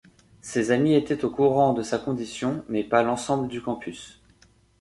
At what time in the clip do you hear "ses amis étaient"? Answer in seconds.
0.41-1.23